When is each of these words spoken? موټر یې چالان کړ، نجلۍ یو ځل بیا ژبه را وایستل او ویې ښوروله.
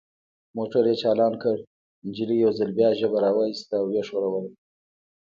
موټر 0.57 0.83
یې 0.89 0.95
چالان 1.01 1.33
کړ، 1.43 1.55
نجلۍ 2.07 2.37
یو 2.39 2.51
ځل 2.59 2.69
بیا 2.77 2.89
ژبه 2.99 3.19
را 3.23 3.31
وایستل 3.35 3.73
او 3.79 3.83
ویې 3.89 4.03
ښوروله. 4.07 4.51